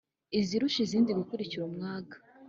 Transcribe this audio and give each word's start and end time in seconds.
Izirusha 0.39 0.79
izindi 0.85 1.11
kugira 1.29 1.63
umwaga 1.69 2.15